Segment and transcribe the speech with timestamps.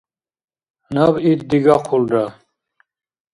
[0.93, 2.25] Наб ит дигахъулра.